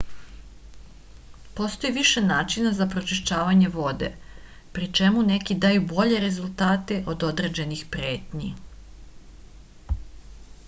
[1.57, 4.07] postoji više načina za prečišćavanje vode
[4.77, 8.49] pri čemu neki daju bolje rezultate od određenih pretnji